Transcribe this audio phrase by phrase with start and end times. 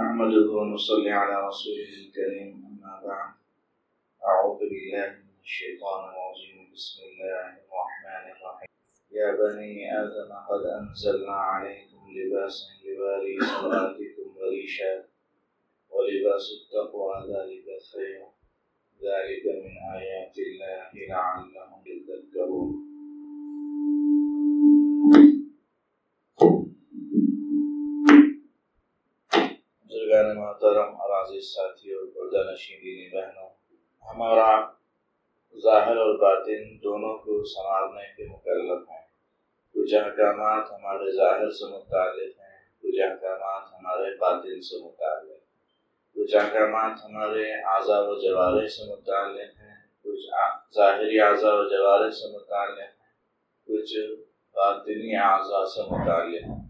[0.00, 3.32] نحمده ونصلي على رسوله الكريم أما بعد.
[4.28, 6.72] أعوذ بالله من الشيطان الرجيم.
[6.74, 8.70] بسم الله الرحمن الرحيم.
[9.18, 14.92] يا بني آدم قد أنزلنا عليكم لباسا يواري سوآتكم وريشا
[15.90, 18.22] ولباس التقوى ذلك خير.
[19.04, 22.89] ذلك من آيات الله لعلهم يذكرون.
[30.10, 33.48] بزرگان محترم اور عزیز ساتھی اور پردہ نشین دینی بہنوں،
[34.02, 34.70] ہمارا
[35.62, 39.06] ظاہر اور باطن دونوں کو سنوارنے کے مکلف ہیں۔
[39.74, 45.40] کچھ احکامات ہمارے ظاہر سے متعلق ہیں، کچھ احکامات ہمارے باطن سے متعلق
[46.14, 50.26] کچھ احکامات ہمارے اعضاء و جوارے سے متعلق ہیں، کچھ
[50.74, 53.10] ظاہری اعضاء و جوارے سے متعلق ہیں،
[53.66, 53.94] کچھ
[54.54, 56.69] باطنی اعضاء سے متعلق ہیں۔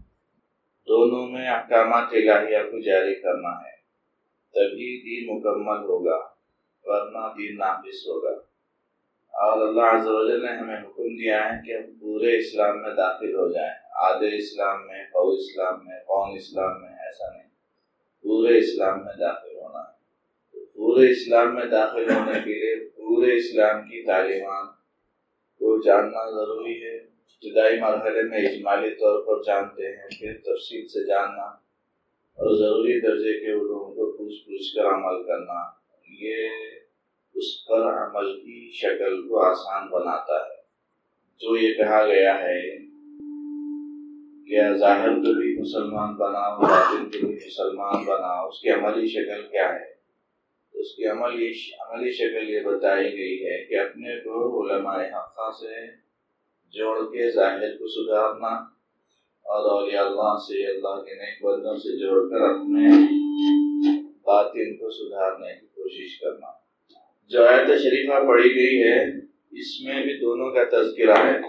[0.87, 3.71] دونوں میں احکامات الہیہ کو جاری کرنا ہے۔
[4.53, 6.27] تبھی دین مکمل ہوگا،
[6.83, 8.39] ورنہ دین ناقص ہوگا۔
[9.31, 12.95] اور اللہ عز و جل نے ہمیں حکم دیا ہے کہ ہم پورے اسلام میں
[12.95, 17.49] داخل ہو جائیں۔ آدھے اسلام میں قو اسلام میں قوم اسلام میں، ایسا نہیں۔
[18.21, 23.81] پورے اسلام میں داخل ہونا۔ ہے پورے اسلام میں داخل ہونے کے لیے پورے اسلام
[23.81, 24.75] کی تعلیمات
[25.59, 27.10] کو جاننا ضروری ہے۔
[27.43, 31.43] ابتدائی مرحلے میں اجمالی طور پر جانتے ہیں، پھر تفصیل سے جاننا
[32.33, 35.71] اور ضروری درجے کے علوم کو پوچھ پوچھ کر عمل کرنا۔
[36.09, 36.49] یہ
[37.33, 40.61] اس پر عمل کی شکل کو آسان بناتا ہے۔
[41.39, 42.77] جو یہ کہا گیا ہے
[44.45, 49.47] کہ ظاہر کو بھی مسلمان بناؤ، باطن کو بھی مسلمان بناؤ، اس کی عملی شکل
[49.47, 49.91] کیا ہے؟
[50.73, 56.01] اس کی عملی عملی شکل یہ بتائی گئی ہے کہ اپنے کو علماء حقہ سے
[56.71, 58.47] جوڑ کے ظاہر کو سدھارنا
[59.43, 62.87] اور اولیاء اللہ سے، اللہ کے نیک بندوں سے جوڑ کر اپنے
[64.25, 66.47] باطن کو سدھارنے کی کوشش کرنا۔
[67.27, 69.03] جو آیت شریفہ پڑھی گئی ہے،
[69.51, 71.41] اس میں بھی دونوں کا تذکرہ ہے۔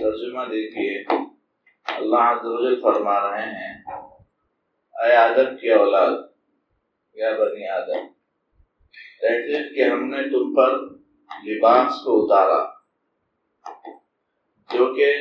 [0.00, 1.04] ترجمہ دیکھیے۔
[1.96, 3.82] اللہ عز و جل فرما رہے ہیں،
[4.94, 6.10] اے آدم کی اولاد،
[7.14, 8.08] یا بنی آدم
[9.20, 10.78] کہتے کہ ہم نے تم پر
[11.46, 12.80] لباس کو اتارا۔
[14.72, 15.14] جو کہ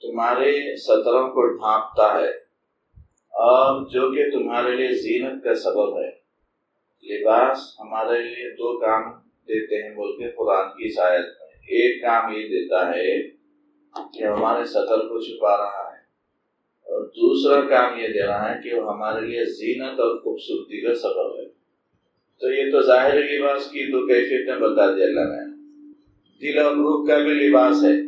[0.00, 2.30] تمہارے سطروں کو ڈھانپتا ہے
[3.30, 6.24] اور جو کہ تمہارے لیے زینت کا سبب ہے۔
[7.02, 12.32] لباس ہمارے لیے دو کام دیتے ہیں، بول کے قرآن کی شاید میں۔ ایک کام
[12.32, 13.28] یہ دیتا ہے
[14.18, 15.98] کہ ہمارے سطر کو چھپا رہا ہے۔
[16.82, 20.94] اور دوسرا کام یہ دے رہا ہے کہ وہ ہمارے لیے زینت اور خوبصورتی کا
[20.94, 21.44] سبب ہے۔
[22.40, 25.54] تو یہ تو ظاہری لباس کی دو کیفیتیں بتا دیا اللہ نے۔
[26.42, 28.03] دل اور روح کا بھی لباس ہے۔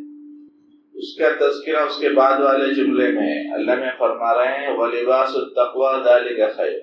[0.97, 4.87] اس کا تذکرہ اس کے بعد والے جملے میں اللہ میں فرما رہے ہیں وہ
[4.87, 6.79] لباس التقوا دال کا خیر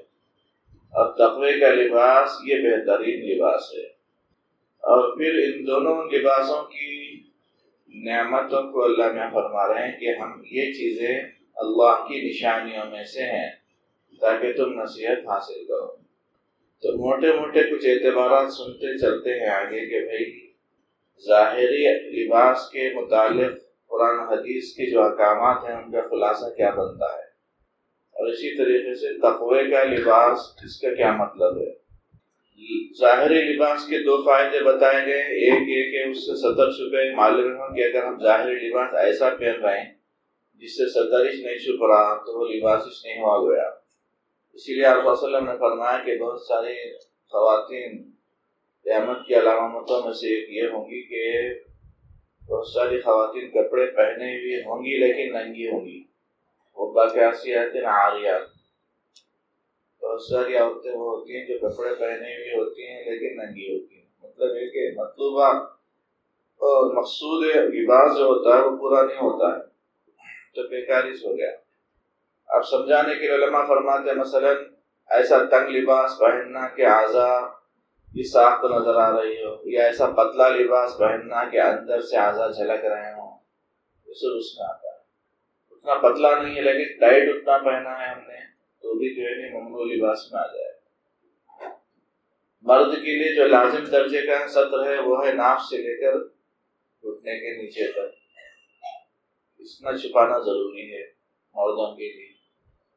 [0.90, 3.84] اور تقوی کا لباس یہ بہترین لباس ہے۔
[4.80, 7.20] اور پھر ان دونوں لباسوں کی
[8.04, 11.22] نعمتوں کو اللہ میں فرما رہے ہیں کہ ہم یہ چیزیں
[11.56, 13.52] اللہ کی نشانیوں میں سے ہیں
[14.20, 15.96] تاکہ تم نصیحت حاصل کرو۔
[16.82, 20.52] تو موٹے موٹے کچھ اعتبارات سنتے چلتے ہیں آگے کہ بھائی،
[21.28, 27.06] ظاہری لباس کے متعلق قرآن حدیث کے جو احکامات ہیں، ان کا خلاصہ کیا بنتا
[27.06, 27.34] ہے؟
[28.12, 31.84] اور اسی طریقے سے تقوی کا لباس اس کا کیا مطلب ہے؟
[33.00, 37.52] ظاہری لباس کے دو فائدے بتائے گئے۔ ایک یہ کہ اس سے سطر چھپے معلوم
[37.52, 39.94] ہو کہ اگر ہم ظاہری لباس ایسا پہن رہے ہیں،
[40.56, 43.70] جس سے سطرش نہیں چھپ رہا، تو وہ لباسش نہیں ہوا گیا۔
[44.54, 48.12] اسی لیے آپ وسلم نے فرمایا کہ بہت ساری خواتین
[48.84, 51.54] قیامت کی علامتوں میں سے ایک یہ ہوں گی کہ
[52.50, 56.04] بہت ساری خواتین کپڑے پہنے ہوئی ہوں گی لیکن ننگی ہوں گی۔
[56.76, 58.42] وہ باقیاسی آتے نا آریات
[60.04, 63.96] بہت ساری عورتیں وہ ہوتی ہیں جو کپڑے پہنے ہوئی ہوتی ہیں لیکن ننگی ہوتی
[63.96, 65.46] ہیں۔ مطلب یہ کہ مطلوبہ
[66.58, 69.62] اور مقصود لباس جو ہوتا ہے وہ پورا نہیں ہوتا ہے۔
[70.56, 71.52] تو بیکارش ہو گیا۔
[72.48, 74.50] اب سمجھانے کے لیے علماء فرماتے ہیں مثلا
[75.10, 77.40] ایسا تنگ لباس پہننا کہ اعضا
[78.14, 82.52] کی ساخت نظر آ رہی ہو یا ایسا پتلا لباس پہننا کہ اندر سے اعضا
[82.52, 83.40] جھلک رہے ہوں۔
[84.06, 84.98] یہ اس میں آتا ہے۔
[85.72, 88.40] اتنا پتلا نہیں ہے، لیکن ٹائٹ اتنا پہنا ہے ہم نے
[88.82, 90.74] تو بھی جو ہے نہیں ممنوع لباس میں آ جائے۔
[92.62, 96.18] مرد کے لیے جو لازم درجے کا سطر ہے، وہ ہے ناف سے لے کر
[97.04, 98.16] گھٹنے کے نیچے تک۔
[99.60, 101.04] اتنا چھپانا ضروری ہے
[101.54, 102.30] مردوں کے لیے۔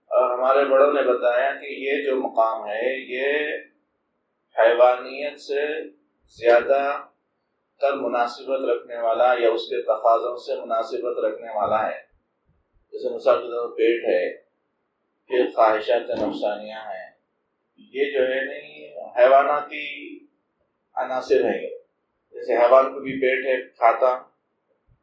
[0.06, 3.56] اور ہمارے بڑوں نے بتایا کہ یہ جو مقام ہے، یہ
[4.58, 5.88] حیوانیت سے
[6.28, 7.02] زیادہ
[7.80, 12.00] تر مناسبت رکھنے والا یا اس کے تقاضوں سے مناسبت رکھنے والا ہے۔
[12.92, 14.36] جیسے مثال کے طور پیٹ ہے،
[15.28, 17.10] پھر خواہشات نفسانیاں ہیں۔
[17.78, 20.18] یہ جو ہے نہیں حیواناتی
[20.94, 21.70] عناصر ہیں۔
[22.30, 24.22] جیسے حیوان کو بھی پیٹ ہے، کھاتا،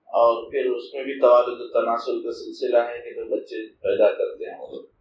[0.05, 4.11] اور پھر اس میں بھی توالد و تناسل کا سلسلہ ہے کہ جو بچے پیدا
[4.11, 4.92] کرتے ہیں۔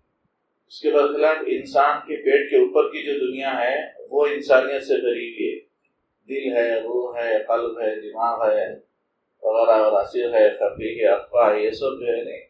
[0.73, 3.77] اس کے برخلاف انسان کے پیٹ کے اوپر کی جو دنیا ہے،
[4.11, 5.61] وہ انسانیت سے بھری ہے۔
[6.29, 8.75] دل ہے، روح ہے، قلب ہے، دماغ ہے،
[9.43, 12.41] وغیرہ وغیرہ ہے، خفی ہے، افواہ ہے، یہ سب جو ہے نہیں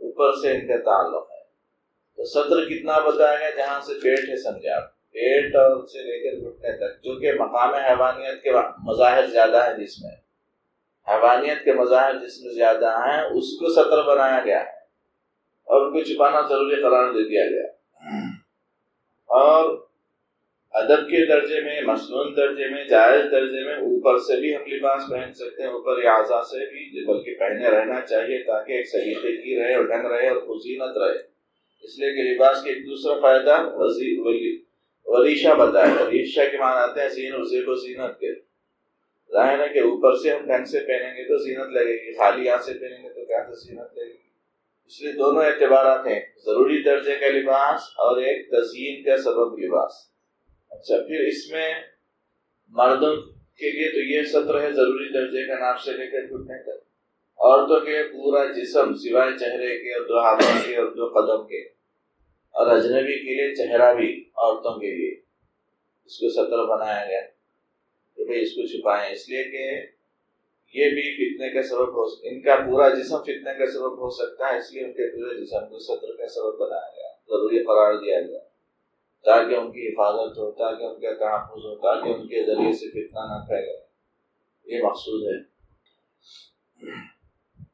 [0.00, 1.44] اوپر سے ان کا تعلق ہے۔
[2.16, 6.36] تو صدر کتنا بتایا گیا؟ جہاں سے پیٹ ہے سمجھا پیٹ اور سے لے کر
[6.36, 8.50] گھٹنے تک، جو کہ مقام حیوانیت کے
[8.84, 10.12] مظاہر زیادہ ہے جس میں۔
[11.08, 14.73] حیوانیت کے مظاہر جس میں زیادہ ہیں، اس کو سطر بنایا گیا۔ ہے
[15.64, 17.66] اور ان کو چھپانا ضروری قرار دے دیا گیا۔
[19.26, 19.86] اور
[20.70, 25.02] ادب کے درجے میں، مصنون درجے میں، جائز درجے میں اوپر سے بھی ہم لباس
[25.10, 29.56] پہن سکتے ہیں، اوپر اعضا سے بھی، بلکہ پہنے رہنا چاہیے تاکہ ایک سلیقے کی
[29.56, 31.34] رہے اور ڈھنگ رہے اور خوشینت رہے۔
[31.82, 33.70] اس لیے کہ لباس کے ایک دوسرا فائدہ
[35.06, 38.34] وریشہ بتایا وریشہ کے معنی آتے ہیں زین و زیب و زینت کے۔
[39.32, 42.48] ظاہر ہے کہ اوپر سے ہم ڈھنگ سے پہنیں گے تو زینت لگے گی، خالی
[42.48, 44.23] ہاتھ سے پہنیں گے تو کیا زینت لگے گی؟
[44.86, 49.92] اس لیے دونوں اعتبارات ہیں، ضروری درجے کا لباس اور ایک تزئین کا سبب لباس۔
[50.70, 51.74] اچھا پھر اس میں
[52.68, 56.62] مردوں کے لیے تو یہ سطر ہے، ضروری درجے کا نام سے لے کر گھٹنے
[56.62, 56.84] تک۔
[57.38, 61.60] عورتوں کے پورا جسم سوائے چہرے کے اور دو ہاتھوں کے اور دو قدم کے۔
[62.50, 65.20] اور اجنبی کے لیے چہرہ بھی عورتوں کے لیے۔
[66.04, 67.20] اس کو سطر بنایا گیا
[68.16, 69.93] کہ بھائی اس کو چھپائیں۔ اس لیے کہ
[70.72, 74.52] یہ بھی فتنے کا سبب ہو ان کا پورا جسم فتنے کا سبب ہو سکتا
[74.52, 77.94] ہے، اس لیے ان کے پورے جسم کو سطر کا سبب بنایا گیا۔ ضروری قرار
[77.94, 78.38] دیا گیا۔
[79.24, 82.90] تاکہ ان کی حفاظت ہو، تاکہ ان کا تحفظ ہو، تاکہ ان کے ذریعے سے
[82.90, 83.84] فتنہ نہ پھیلے۔
[84.64, 85.54] یہ مقصود ہے۔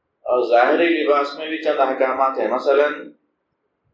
[0.03, 2.87] اور ظاہری لباس میں بھی چند احکامات ہیں۔ مثلا،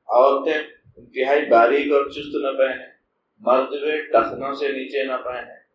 [0.08, 0.64] عورتیں
[0.98, 2.84] انتہائی باریک اور چست نہ پہنے
[3.40, 5.67] مردوے ٹخنوں سے نیچے نہ پہنے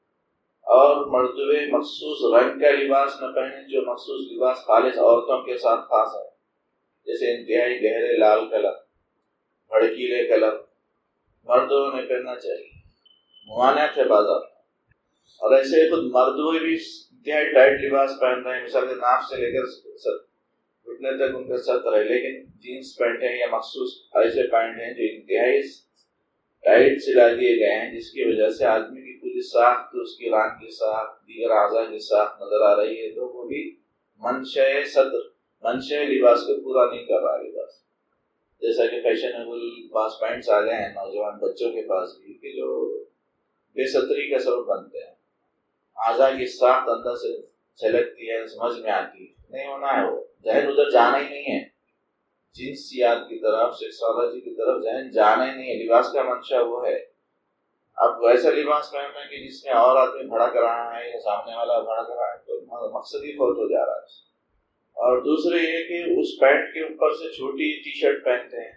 [0.62, 5.80] اور مردوے مخصوص رنگ کا لباس نہ پہنے جو مخصوص لباس خالص عورتوں کے ساتھ
[5.80, 6.30] خاص ہے
[7.06, 8.72] جیسے انتہائی گہرے لال کلر
[9.68, 10.52] بھڑکیلے کلر
[11.44, 12.70] مردوں نے پہننا چاہیے،
[13.46, 14.40] ممانعت ہے بازار۔
[15.40, 16.74] اور ایسے خود مردوے بھی
[17.12, 19.64] انتہائی ٹائٹ لباس پہن رہے ہیں، مثال کے ناف سے لے کر
[20.86, 24.94] گھٹنے تک ان کا ستر ہے، لیکن جینس پینٹ ہیں یا مخصوص ایسے پینٹ ہیں
[24.94, 25.62] جو انتہائی
[26.64, 30.30] ٹائٹ سلا دیے گئے ہیں، جس کی وجہ سے آدمی کی پوری ساخت اس کی
[30.30, 33.76] ران کی ساخت دیگر اعضاء کی ساخت نظر آ رہی ہے، تو وہ بھی
[34.18, 34.62] منشا
[34.94, 35.28] صدر
[35.62, 37.82] منشا لباس کو پورا نہیں کر رہا، لباس۔
[38.60, 42.98] جیسا کہ فیشنیبل پاس پینٹس آ گئے ہیں، نوجوان بچوں کے پاس بھی، کہ جو
[43.74, 45.14] بے ستری کا سبب بنتے ہیں۔
[45.96, 47.42] اعضاء کی ساخت اندر سے
[47.76, 51.58] چھلکتی ہے، سمجھ میں آتی ہے۔ نہیں ہونا ہے وہ، ذہن ادھر جانا ہی نہیں
[51.58, 51.71] ہے۔
[52.54, 56.86] جنسیات کی طرف سیکسالوجی کی طرف، ذہن جانا ہی نہیں ہے۔ لباس کا منشا وہ
[56.86, 57.04] ہے۔
[57.96, 61.56] اب ویسا لباس پہننا ہے کہ جس میں اور آدمی بھڑک رہا ہے یا سامنے
[61.56, 64.32] والا بھڑک رہا ہے تو مقصد ہی فوت ہو جا رہا ہے۔
[64.92, 68.72] اور دوسرے یہ کہ اس پینٹ کے اوپر سے چھوٹی ٹی شرٹ پہنتے ہیں۔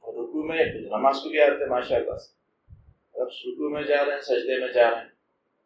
[0.00, 2.34] اور رکو میں نماز کو بھی آتے ہیں ماشاء اللہ سے۔
[3.20, 5.08] اب رکو میں جا رہے ہیں، سجدے میں جا رہے ہیں۔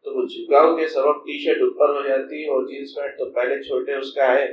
[0.05, 3.31] تو وہ جھکاؤ کے سبب ٹی شرٹ اوپر ہو جاتی ہے اور جینس پینٹ تو
[3.31, 4.47] پہلے چھوٹے اس کا ہے،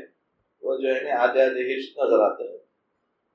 [0.62, 2.63] وہ جو ہے نا آدھے آدھے ہپس نظر آتے ہیں۔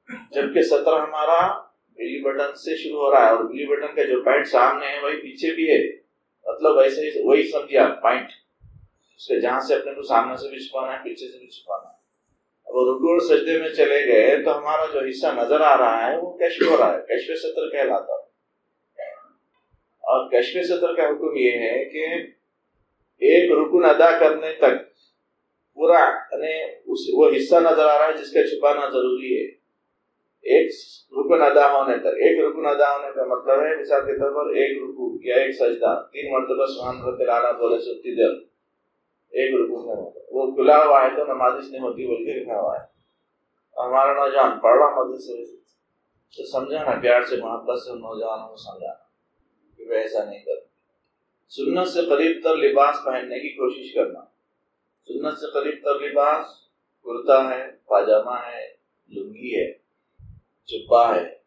[0.09, 1.59] جبکہ سطر ہمارا
[1.89, 5.01] بلی بٹن سے شروع ہو رہا ہے اور بلی بٹن کا جو پینٹ سامنے ہے
[5.03, 5.97] وہی پیچھے بھی ہے۔
[6.45, 8.27] مطلب ویسے ہی وہی سمجھے آپ پوائنٹ۔
[9.17, 11.91] اس کے جہاں سے اپنے کو سامنے سے بھی چھپانا ہے، پیچھے سے بھی چھپانا
[11.91, 11.99] ہے۔
[12.67, 16.39] اب رکوع سجدے میں چلے گئے تو ہمارا جو حصہ نظر آ رہا ہے وہ
[16.39, 18.29] کیشف ہو رہا ہے۔ کیشف سطر کہلاتا ہے۔
[20.01, 22.07] اور کشف سطر کا حکم یہ ہے کہ
[23.19, 24.95] ایک رکن ادا کرنے تک
[25.75, 25.99] پورا
[26.33, 26.81] یعنی
[27.13, 29.58] وہ حصہ نظر آ رہا ہے جس کا چھپانا ضروری ہے۔
[30.43, 30.71] ایک
[31.13, 34.51] رکن ادا ہونے تک، ایک رکن ادا ہونے کا مطلب ہے، مثال کے طور پر
[34.51, 38.49] ایک رکو یا ایک سجدہ، تین مرتبہ سبحان رب العالی بولے سے دیر
[39.31, 42.41] ایک رکو میں ہوتا وہ کھلا ہوا ہے تو نماز اس نے ہوتی بول کے
[42.41, 42.85] لکھا ہوا ہے۔
[43.77, 45.57] ہمارا نوجوان پڑھ رہا مدد سے۔
[46.37, 49.09] تو سمجھانا پیار سے، محبت سے نوجوانوں کو سمجھانا
[49.77, 50.69] کہ وہ ایسا نہیں کرتا
[51.49, 54.21] سنت سے قریب تر لباس پہننے کی کوشش کرنا۔
[55.09, 56.47] سنت سے قریب تر لباس،
[57.05, 58.69] کرتا ہے، پاجامہ ہے،
[59.09, 59.78] لنگی ہے۔
[60.69, 61.39] چپا ہے۔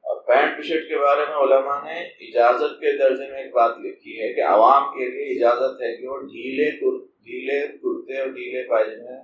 [0.00, 4.22] اور پینٹ شرٹ کے بارے میں علماء نے اجازت کے درجے میں ایک بات لکھی
[4.22, 9.22] ہے کہ عوام کے لیے اجازت ہے کہ وہ ڈھیلے ڈھیلے کرتے اور ڈھیلے پاجامے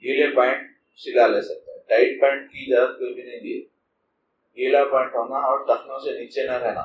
[0.00, 3.60] ڈھیلے پینٹ سلا لے سکتے ہیں۔ ٹائٹ پینٹ کی اجازت کوئی بھی نہیں دی۔
[4.54, 6.80] ڈھیلا پینٹ ہونا اور ٹخنوں سے نیچے نہ رہنا۔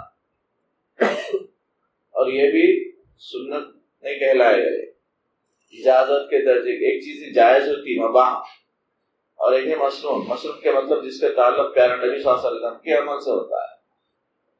[2.11, 4.85] اور یہ بھی سنت نہیں کہلائے گئے۔
[5.81, 8.39] اجازت کے درجے ایک چیز جائز ہوتی مباح۔
[9.39, 12.57] اور ایک ہے مصنون۔ مصنون کے مطلب جس کا تعلق پیارا نبی صلی اللہ علیہ
[12.57, 13.79] وسلم کے عمل سے ہوتا ہے۔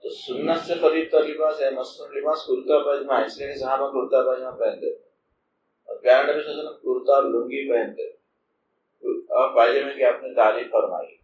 [0.01, 4.21] تو سنت سے قریب کا لباس ہے مثلاً لباس کرتا پاجمہ۔ اس لیے صحابہ کرتا
[4.21, 8.07] پاجمہ پہنتے۔ اور پیارے نبی صلی اللہ علیہ وسلم کرتا اور لنگی پہنتے۔
[9.09, 11.15] اور پاجمے کی آپ نے تعریف فرمائی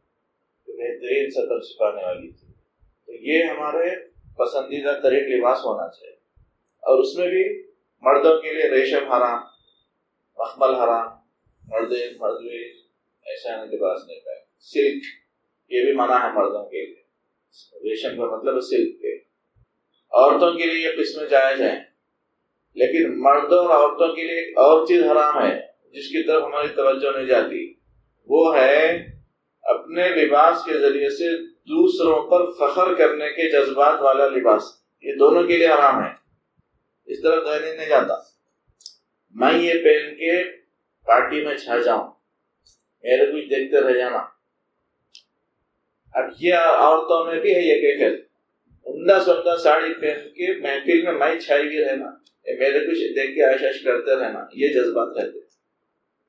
[0.65, 2.53] تو بہترین سطر چھپانے والی تھی۔
[3.05, 4.07] تو یہ ہمارے
[4.37, 6.15] پسندیدہ ترین لباس ہونا چاہیے۔
[6.81, 7.71] اور اس میں بھی
[8.01, 9.41] مردوں کے لیے ریشم حرام،
[10.37, 11.07] مخمل حرام
[11.67, 12.41] مرد مرد
[13.25, 15.03] بھی ایسا لباس نہیں پائے سلک،
[15.69, 17.05] یہ بھی منع ہے مردوں کے لیے۔
[17.89, 19.15] ریشم کا مطلب سلک کے۔
[20.11, 21.95] عورتوں کے لیے یہ قسم جائز ہے۔
[22.75, 25.59] لیکن مردوں اور عورتوں کے لیے ایک اور چیز حرام ہے،
[25.91, 27.73] جس کی طرف ہماری توجہ نہیں جاتی۔
[28.27, 29.05] وہ ہے
[29.61, 34.63] اپنے لباس کے ذریعے سے دوسروں پر فخر کرنے کے جذبات والا لباس۔
[35.01, 36.09] یہ دونوں کے لیے حرام ہے۔
[37.05, 38.13] اس طرح دہلی نہیں جاتا۔
[39.29, 40.43] میں یہ پہن کے
[41.05, 42.24] پارٹی میں چھا جاؤں۔
[43.05, 44.19] میرے کچھ دیکھتے رہ جانا۔
[46.13, 48.25] اب یہ عورتوں میں بھی ہے یہ کیفیت
[48.85, 52.09] عمدہ سمدہ ساڑی پہن کے محفل میں مائی چھائی بھی رہنا۔
[52.59, 55.39] میرے کچھ دیکھ کے آشش کرتے رہنا، یہ جذبات رہتے۔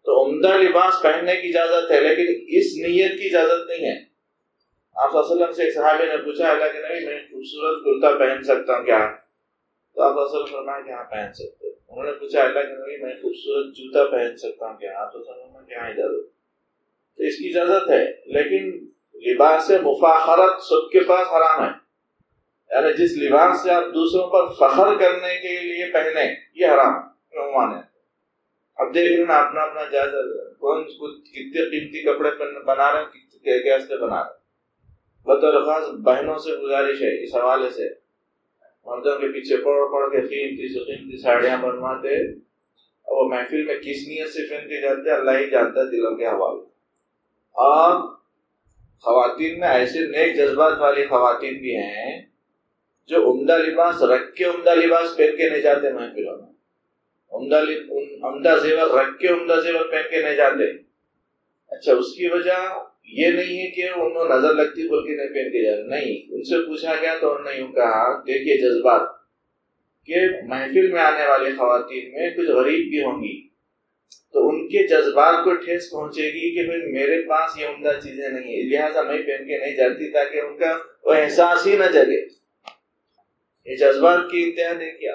[0.05, 4.05] تو عمدہ لباس پہننے کی اجازت ہے، لیکن اس نیت کی اجازت نہیں ہے۔
[4.95, 7.85] آپ صلی اللہ علیہ وسلم سے ایک صحابی نے پوچھا، اللہ کے نبی، میں خوبصورت
[7.85, 9.15] کرتا پہن سکتا ہوں کیا؟
[9.95, 13.05] تو آپ صلی وسلم فرمایا کہ ہاں پہن سکتے۔ انہوں نے پوچھا، اللہ کے نبی،
[13.05, 16.36] میں خوبصورت جوتا پہن سکتا ہوں کیا؟ آپ صلی اللہ علیہ وسلم کیا اجازت ہاں،
[17.17, 18.87] تو اس کی اجازت ہے، لیکن
[19.33, 21.87] لباس مفاخرت سب کے پاس حرام ہے۔
[22.71, 26.95] یعنی جس لباس سے آپ دوسروں پر فخر کرنے کے لیے پہنے، یہ حرام
[27.75, 27.81] ہے
[28.77, 30.17] اب دیکھ رہے اپنا اپنا جائزہ۔
[30.59, 32.31] کون کتنے قیمتی کپڑے
[32.65, 34.47] بنا رہے ہیں کیسے بنا رہے
[35.23, 37.89] بطور خاص بہنوں سے گزارش ہے، اس حوالے سے۔
[38.85, 43.75] مردوں کے پیچھے پڑ پڑ کے قیمتی سے قیمتی ساڑیاں بنواتے۔ اور وہ محفل میں
[43.75, 46.76] کس نیت سے پہن کے جاتے اللہ ہی جانتا ہے دلوں کے حوالے۔
[47.57, 48.15] اور
[49.01, 52.23] خواتین میں ایسے نیک جذبات والی خواتین بھی ہیں
[53.07, 56.53] جو عمدہ لباس رکھ کے عمدہ لباس پہن کے نہیں جاتے محفلوں میں۔
[57.33, 57.61] عمدہ
[58.27, 60.71] عمدہ زیور رکھ کے عمدہ زیور پہن کے نہیں جاتے۔
[61.69, 65.51] اچھا اس کی وجہ یہ نہیں ہے کہ انہوں نظر لگتی بول کے نہیں پہن
[65.51, 69.01] کے جاتے۔ نہیں، ان سے پوچھا گیا تو انہوں نے یوں کہا، دیکھیے جذبات،
[70.07, 73.46] کہ محفل میں آنے والی خواتین میں کچھ غریب بھی ہوں گی۔
[74.33, 78.29] تو ان کے جذبات کو ٹھیس پہنچے گی کہ بھائی میرے پاس یہ عمدہ چیزیں
[78.29, 81.85] نہیں ہیں۔ لہٰذا میں پہن کے نہیں جاتی تاکہ ان کا وہ احساس ہی نہ
[81.85, 82.27] جگے۔
[83.65, 85.11] یہ جذبات کی انتہا دیکھیے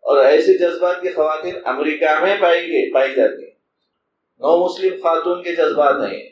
[0.00, 3.50] اور ایسے جذبات کی خواتین امریکہ میں پائی گئی پائی جاتی ہیں۔
[4.38, 6.22] نو مسلم خاتون کے جذبات ہیں۔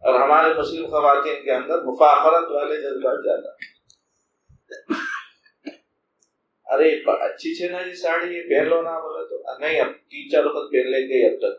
[0.00, 3.48] اور ہمارے مسلم خواتین کے اندر مفاخرت والے جذبات زیادہ
[6.70, 10.28] ارے اچھی چھے نا جی ساڑی یہ پہن لو نا بولے تو نہیں اب تین
[10.30, 11.58] چار وقت پہن لیں گے اب تک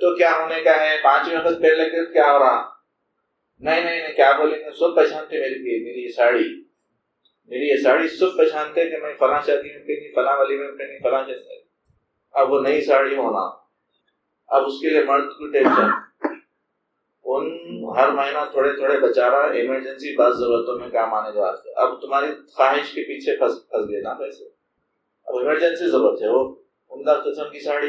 [0.00, 2.60] تو کیا ہونے کا ہے پانچویں وقت پہن لیں گے کیا ہو رہا
[3.60, 6.44] نہیں نہیں نہیں کیا بولیں گے سب پہچانتے میری میری یہ ساڑی
[7.50, 10.98] میری یہ ساڑی سب پہچانتے کہ میں فلاں شادی میں پہنی فلاں والی میں پہنی
[11.02, 11.60] فلاں شادی
[12.34, 13.44] اب وہ نئی ساڑی ہونا
[14.48, 15.90] اب اس کے لیے مرد کو ٹینشن
[17.34, 17.50] ان
[17.96, 22.00] ہر مہینہ تھوڑے تھوڑے بچا رہا ایمرجنسی بعض ضرورتوں میں کام آنے کے واسطے اب
[22.00, 24.44] تمہاری خواہش کے پیچھے پھنس پھنس گئے نا پیسے۔
[25.26, 26.54] اب ایمرجنسی ضرورت ہے، وہ
[26.90, 27.88] عمدہ قسم کی ساڑی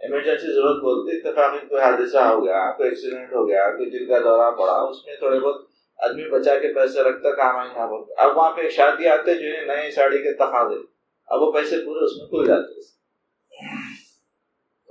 [0.00, 4.18] ایمرجنسی ضرورت بولتے اتفاقی کوئی حادثہ ہو گیا، کوئی ایکسیڈنٹ ہو گیا، کوئی دل کا
[4.18, 5.66] دورہ پڑا، اس میں تھوڑے بہت
[5.98, 9.58] آدمی بچا کے پیسے رکھتا، کام آئیں گا بولتے اب وہاں پہ شادی آتے جو
[9.58, 10.80] ہے نئے ساڑی کے تقاضے۔
[11.26, 13.03] اب وہ پیسے پورے اس میں کھل جاتے ہیں۔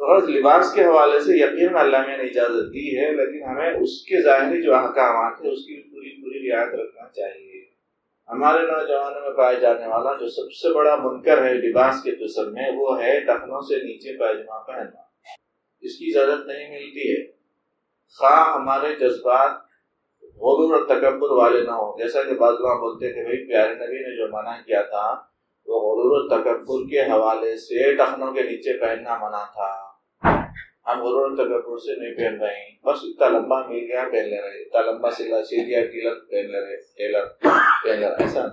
[0.07, 4.01] غرض لباس کے حوالے سے یقین اللہ میں نے اجازت دی ہے، لیکن ہمیں اس
[4.01, 7.53] کے ظاہری جو احکامات ہیں، اس کی پوری پوری رعایت رکھنا چاہیے۔
[8.29, 12.53] ہمارے نوجوانوں میں پائے جانے والا جو سب سے بڑا منکر ہے لباس کے قسم
[12.53, 15.01] میں، وہ ہے ٹخنوں سے نیچے پائجمہ پہننا۔
[15.81, 17.31] اس کی اجازت نہیں ملتی ہے۔
[18.19, 19.51] خواہ ہمارے جذبات
[20.23, 23.99] غرور اور تکبر والے نہ ہوں، جیسا کہ بعض لوگ بولتے کہ بھائی، پیارے نبی
[23.99, 25.11] نے جو منع کیا تھا،
[25.65, 29.92] وہ غرور و تکبر کے حوالے سے ٹخنوں کے نیچے پہننا منع تھا۔
[30.87, 34.41] ہم غرور تکبر سے نہیں پہن رہے ہیں۔ بس اتنا لمبا مل گیا پہن لے
[34.41, 37.25] رہے اتنا لمبا سلا سی دیا ٹیلر پہن لے رہے ٹیلر
[37.83, 38.47] پہن لے رہے ایسا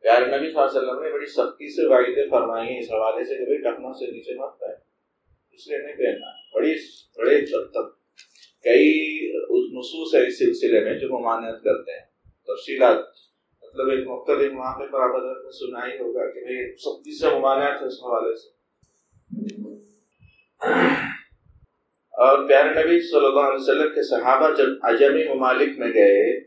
[0.00, 3.24] پیارے نبی صلی اللہ علیہ وسلم نے بڑی سختی سے واحدیں فرمائی ہیں۔ اس حوالے
[3.24, 4.70] سے کہ بھائی ٹخنوں سے نیچے مت پہن۔
[5.50, 6.74] اس لیے نہیں پہننا۔ بڑی
[7.16, 8.00] بڑے تک
[8.64, 8.92] کئی
[9.78, 12.06] نصوص ہے اس سلسلے میں جو ممانعت کرتے ہیں۔
[12.46, 12.98] تفصیلات۔
[13.62, 17.82] مطلب ایک مختلف وہاں پہ برابر نے سنا ہی ہوگا کہ بھائی سختی سے ممانعت
[17.82, 18.62] ہے اس حوالے سے۔
[22.22, 26.40] اور پیارے نبی صلی اللہ علیہ وسلم کے صحابہ جب عجمی ممالک میں گئے،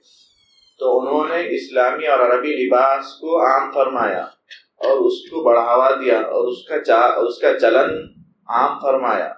[0.80, 4.24] تو انہوں نے اسلامی اور عربی لباس کو عام فرمایا
[4.78, 7.90] اور اس کو بڑھاوا دیا اور اس کا چا، اس کا چلن
[8.48, 9.34] عام فرمایا۔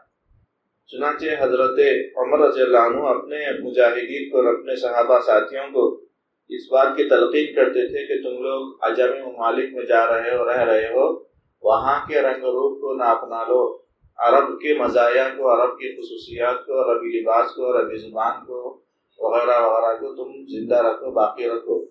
[0.87, 1.79] چنانچہ حضرت
[2.17, 6.01] عمر رضی اللہ عنہ اپنے مجاہدین کو اور اپنے صحابہ ساتھیوں کو
[6.49, 10.45] اس بات کی تلقین کرتے تھے کہ تم لوگ اجمی ممالک میں جا رہے ہو،
[10.45, 11.23] رہ رہے ہو،
[11.63, 13.86] وہاں کے رنگ روپ کو نہ اپنا لو۔
[14.17, 18.81] عرب کے مزایا کو، عرب کی خصوصیات کو، عربی لباس کو، عربی زبان کو
[19.19, 21.85] وغیرہ وغیرہ کو تم زندہ رکھو، باقی رکھو۔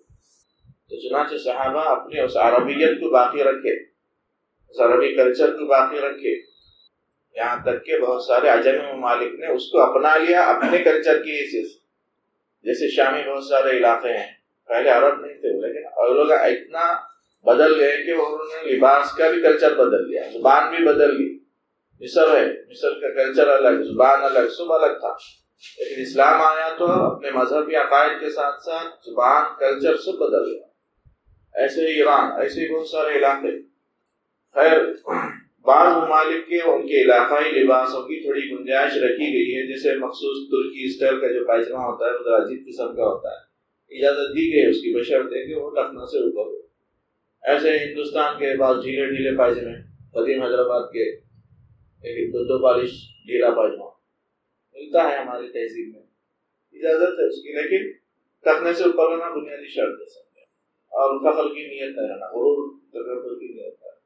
[0.89, 3.83] تو چنانچہ صحابہ اپنے اس عربیت کو باقی رکھے،
[4.69, 6.35] اس عربی کلچر کو باقی رکھے۔
[7.35, 11.31] یہاں تک کہ بہت سارے اجمی ممالک نے اس کو اپنا لیا، اپنے کلچر کی
[11.31, 11.71] حیثیت
[12.63, 14.31] جیسے شامی بہت سارے علاقے ہیں،
[14.67, 16.93] پہلے عرب نہیں تھے، لیکن اور لوگ اتنا
[17.45, 21.36] بدل گئے کہ انہوں نے لباس کا بھی کلچر بدل لیا، زبان بھی بدل لی
[21.99, 25.15] مصر ہے، مصر کا کلچر الگ، زبان الگ، سب الگ تھا۔
[25.79, 30.67] لیکن اسلام آیا تو اپنے مذہبی عقائد کے ساتھ ساتھ زبان کلچر سب بدل گیا۔
[31.61, 33.61] ایسے ہی ایران، ایسے ہی بہت سارے علاقے۔
[34.53, 34.79] خیر،
[35.61, 40.49] بعض ممالک کے، ان کے علاقائی لباسوں کی تھوڑی گنجائش رکھی گئی ہے، جیسے مخصوص
[40.49, 43.47] ترکی اسٹائل کا جو پائجمہ ہوتا ہے، وہ عجیب قسم کا ہوتا ہے۔
[43.97, 46.67] اجازت دی گئی، اس کی بشرط ہے کہ وہ لکھنؤ سے اوپر ہو۔
[47.43, 49.73] ایسے ہندوستان کے بعض ڈھیلے ڈھیلے پائجمے
[50.13, 51.26] قدیم حیدرآباد کے۔
[52.03, 52.91] دو دو بالش
[53.25, 53.85] ڈھیلا پائجمہ
[54.73, 56.03] ملتا ہے ہماری تہذیب میں۔
[56.73, 57.91] اجازت ہے اس کی، لیکن
[58.43, 60.41] کرنے سے اوپر ہونا بنیادی شرط ہے۔
[60.89, 63.97] اور فخر کی نیت ہے نا غرور، تکبر کی نیت ہے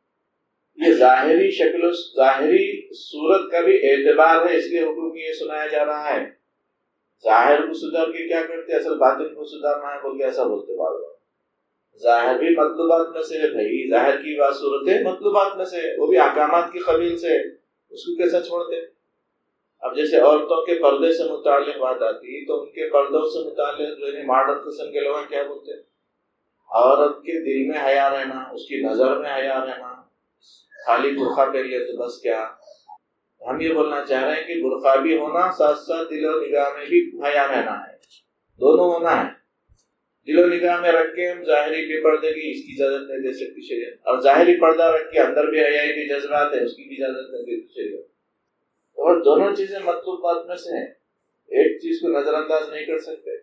[0.76, 5.68] یہ ظاہری شکل و ظاہری صورت کا بھی اعتبار ہے، اس لیے حکم یہ سنایا
[5.68, 6.26] جا رہا ہے۔
[7.24, 10.74] ظاہر کو سدھار کے کیا کرتے، اصل باطن کو سدھارنا ہے بول کے ایسا بولتے
[10.74, 11.16] بار بار۔
[12.00, 16.02] ظاہر بھی مطلوبات میں سے ہے، بھائی، ظاہر کی بات صورت ہے مطلوبات میں سے
[16.02, 17.61] وہ بھی احکامات کی قبیل سے
[17.92, 18.86] اس کو کیسا چھوڑتے
[19.80, 24.00] اب جیسے عورتوں کے پردے سے متعلق بات آتی تو ان کے پردوں سے متعلق
[24.00, 25.92] جو ہے ماڈرن قسم کے لوگ کیا بولتے
[26.74, 30.02] عورت کے دل میں حیا رہنا، اس کی نظر میں حیا رہنا،
[30.86, 32.48] خالی برقع پہن لیا تو بس کیا؟
[33.50, 36.70] ہم یہ بولنا چاہ رہے ہیں کہ برقع بھی ہونا، ساتھ ساتھ دل و نگاہ
[36.78, 37.98] میں بھی حیا رہنا ہے۔
[38.60, 39.41] دونوں ہونا ہے۔
[40.28, 43.20] دل و نگاہ میں رکھ کے ہم ظاہری بے پردے کی اس کی اجازت نہیں
[43.20, 46.72] دے سکتی شریعت۔ اور ظاہری پردہ رکھ کے اندر بھی حیائی کے جذبات ہے اس
[46.72, 48.06] کی بھی اجازت نہیں دیتی شریعت۔
[48.94, 50.88] اور دونوں چیزیں مطلوب بات میں سے ہیں۔
[51.48, 53.38] ایک چیز کو نظر انداز نہیں کر سکتے۔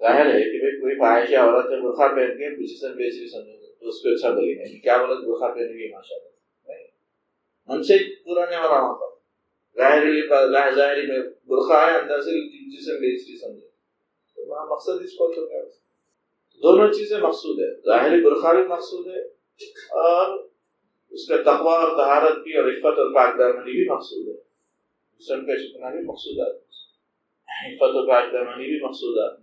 [0.00, 3.88] ظاہر ہے کہ کوئی فواہش عورت ہے، برقع پہن کے جسم بیچ بھی سمجھو تو
[3.88, 6.28] اس کو اچھا بولیں گے کیا بولت برقع پہن گی؟ ماشاء اللہ
[7.68, 9.14] من سے پورا نہیں ہو رہا وہاں پر
[9.76, 10.22] ظاہری
[10.76, 12.30] ظاہری میں برقع ہے، اندر سے
[12.76, 13.37] جسم بیچ سمجھو
[14.78, 15.62] مقصد اس کو تو کیا
[16.62, 19.20] دونوں چیزیں مقصود ہے ظاہری برقع بھی مقصود ہے
[19.90, 20.48] اور
[21.10, 24.40] اس کا تقوی اور طہارت بھی اور عفت اور پاک دامنی بھی مقصود ہے۔
[25.18, 26.56] جسم کا چکنا بھی مقصودات
[27.66, 29.40] عفت اور پاک دامنی بھی مقصودات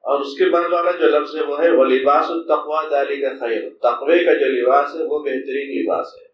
[0.00, 3.28] اور اس کے بعد والا جو لفظ ہے وہ ہے وہ لباس التقوا دالی کا
[3.40, 6.26] خیر تقوی کا جو لباس ہے وہ بہترین لباس ہے۔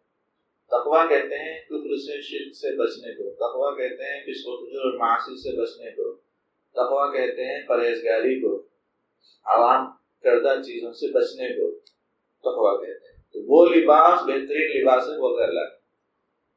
[0.66, 5.42] تقوا کہتے ہیں کفر سے شرک سے بچنے کو۔ تقوا کہتے ہیں کس اور معاشی
[5.42, 6.19] سے بچنے کو۔
[6.72, 8.56] تقوا کہتے ہیں پرہیزگاری کو،
[9.44, 9.87] عوام
[10.22, 11.78] کردہ چیزوں سے بچنے کو
[12.40, 15.61] تقوا کہتے ہیں۔ تو وہ لباس بہترین لباس ہے، وہ اللہ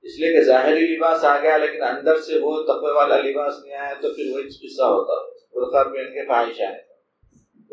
[0.02, 3.74] اس لیے کہ ظاہری لباس آ گیا، لیکن اندر سے وہ تقوی والا لباس نہیں
[3.74, 6.94] آیا، تو پھر وہی قصہ ہوتا برقع پہن کے خواہش آئے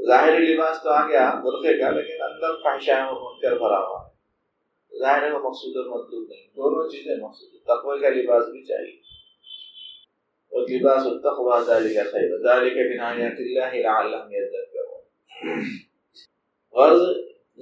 [0.06, 3.06] ظاہری لباس تو آ گیا برقعے کا، لیکن اندر خواہشائیں
[3.42, 4.10] کر بھرا ہوا ہے۔
[4.98, 9.09] ظاہر ہے وہ مقصود اور مطلوب نہیں، دونوں چیزیں مقصود تقوی کا لباس بھی چاہیے۔
[10.50, 15.60] اور لباس التقوی ذالک خیر ذالک بنایات اللہ لعلہم یذکرون
[16.72, 17.02] غرض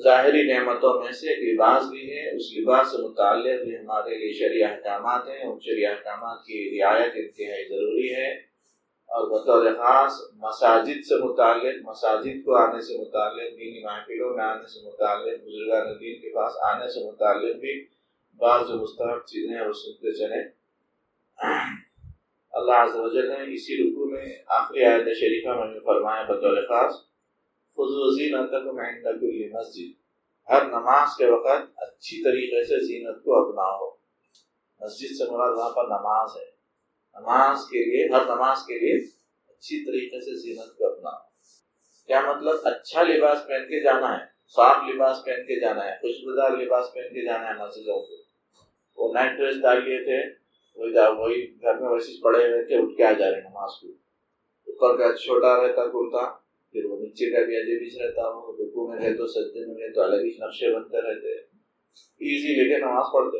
[0.04, 4.32] ظاہری نعمتوں میں سے ایک لباس بھی ہے، اس لباس سے متعلق بھی ہمارے لیے
[4.32, 8.48] شریع احکامات ہیں ان شریع احکامات کی رعایت انتہائی ضروری ہے۔
[9.08, 14.66] اور بطور خاص مساجد سے متعلق، مساجد کو آنے سے متعلق، دینی محفلوں میں آنے
[14.66, 17.86] سے متعلق، بزرگان دین کے پاس آنے سے متعلق بھی
[18.36, 20.42] بعض جو مستحق چیزیں ہیں وہ سنتے چلیں۔
[22.58, 26.94] اللہ عز و جل نے اسی رکو میں آخری آیت شریفہ میں فرمایا بطور خاص
[29.52, 29.92] مسجد،
[30.48, 33.90] ہر نماز کے وقت اچھی طریقے سے زینت کو اپناؤ۔
[34.80, 36.44] مسجد سے مراد وہاں پر نماز ہے۔
[37.20, 38.96] نماز کے لیے، ہر نماز کے لیے
[39.48, 41.28] اچھی طریقے سے زینت کو اپناؤ۔
[42.06, 46.50] کیا مطلب؟ اچھا لباس پہن کے جانا ہے، صاف لباس پہن کے جانا ہے، خوشبودار
[46.50, 48.14] لباس پہن کے جانا ہے مسجدوں کو۔
[48.96, 50.37] وہ نائٹ ڈریس ڈال لیے تھے
[50.78, 53.88] وہی گھر میں ویسے پڑے ہوئے تھے اٹھ کے آ جا رہے نماز کو
[54.72, 56.30] اوپر کا چھوٹا رہتا کرتا،
[56.72, 59.74] پھر وہ نیچے کا بھی عجیب ہی رہتا ہو رکو میں رہے تو سجدے میں
[59.74, 61.34] رہے تو الگ ہی نقشے بنتے رہتے۔
[62.20, 63.38] ایزی لے کے نماز پڑھتے۔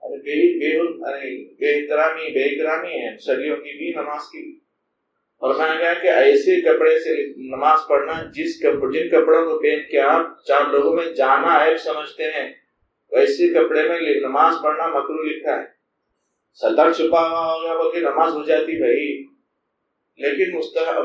[0.00, 0.76] ارے بے بے
[1.10, 4.56] ارے بے احترامی بے احترامی ہے صدیوں کی بھی نماز کی۔
[5.36, 9.90] اور میں گیا کہ ایسے کپڑے سے نماز پڑھنا، جس کپڑ جن کپڑوں کو پہن
[9.90, 12.52] کے آپ چار لوگوں میں جانا عیب سمجھتے ہیں
[13.12, 15.80] ویسے کپڑے میں نماز پڑھنا مکرو لکھا ہے۔
[16.54, 19.26] سطر چھپا ہوا ہوگا بلکہ نماز ہو جاتی بھائی۔
[20.16, 20.60] لیکن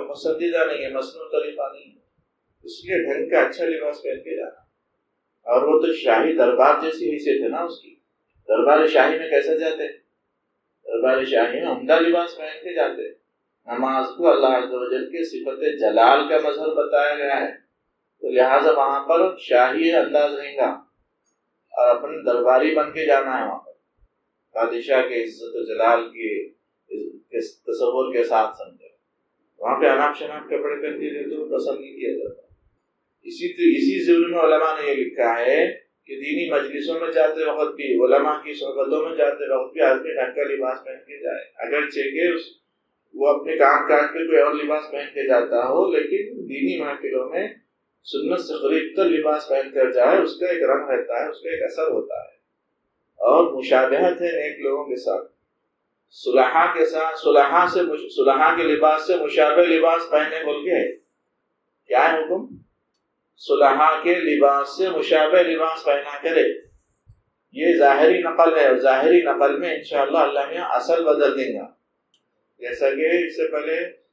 [0.07, 1.99] پسندیدہ نہیں ہے مصنوع طریقہ نہیں ہے۔
[2.63, 4.59] اس لیے ڈھنگ کا اچھا لباس پہن کے جانا۔
[5.41, 7.95] اور وہ تو شاہی دربار جیسی حیثیت ہے نا اس کی۔
[8.47, 9.87] دربار شاہی میں کیسے جاتے؟
[10.83, 13.09] دربار شاہی میں عمدہ لباس پہن کے جاتے۔
[13.65, 17.51] نماز کو اللہ عز و جل کے صفت جلال کا مظہر بتایا گیا ہے۔
[18.21, 20.84] تو لہٰذا وہاں پر شاہی انداز رہیں گا۔
[21.77, 23.71] اور اپنے درباری بن کے جانا ہے وہاں پر۔
[24.55, 26.49] بادشاہ کے عزت و جلال کے
[27.67, 28.87] تصور کے ساتھ سمجھے
[29.59, 32.41] وہاں پہ اناپ شناپ کپڑے پہن کے تو پسند نہیں کیا جاتا۔
[33.23, 33.45] اسی
[33.77, 35.65] اسی ضرور میں علماء نے یہ لکھا ہے
[36.05, 40.13] کہ دینی مجلسوں میں جاتے وقت بھی، علماء کی صحبتوں میں جاتے وقت بھی آدمی
[40.13, 42.35] ڈھنگ کا لباس پہن کے جائے۔ اگر کہ
[43.13, 47.29] وہ اپنے کام کاج پہ کوئی اور لباس پہن کے جاتا ہو، لیکن دینی محفلوں
[47.29, 47.47] میں
[48.05, 51.41] سنت سے خرید کر لباس پہن کر جائے اس کا ایک رنگ رہتا ہے، اس
[51.41, 52.35] کا ایک اثر ہوتا ہے۔
[53.15, 55.31] اور مشابہت ہے نیک لوگوں کے ساتھ۔
[56.09, 60.95] صلحہ کے ساتھ صلحہ سے صلحہ کے لباس سے مشابہ لباس پہنے بول کے
[61.87, 62.55] کیا ہے حکم؟
[63.37, 66.65] صلحہ کے لباس سے مشابہ لباس پہنا کرے۔
[67.51, 71.67] یہ ظاہری نقل ہے اور ظاہری نقل میں انشاءاللہ اللہ نے اصل بدل دیں گا
[72.59, 74.04] جیسا کہ اس سے پہلے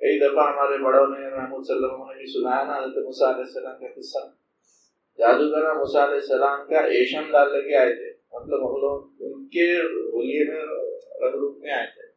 [0.00, 3.04] کئی دفعہ ہمارے بڑوں نے محمود صلی اللہ علیہ وسلم نے بھی سنایا نا، حضرت
[3.04, 4.18] موسیٰ علیہ السلام کا قصہ۔
[5.18, 9.76] جادوگر موسیٰ علیہ السلام کا ایشم ڈال لگے آئے تھے۔ مطلب ہم لوگ ان کے
[9.82, 10.60] ہولیے میں
[11.20, 12.08] رنگ روپ میں آئے تھے۔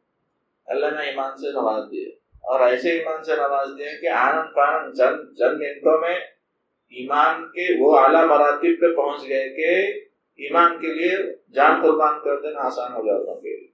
[0.66, 2.08] اللہ نے ایمان سے نواز دیے
[2.42, 6.14] اور ایسے ایمان سے نواز دیے کہ آنند فانند چند چند منٹوں میں
[6.90, 9.98] ایمان کے وہ اعلیٰ مراتب پہ پہنچ گئے کہ
[10.36, 13.66] ایمان کے لیے جان قربان کر دینا آسان ہو جاتا کے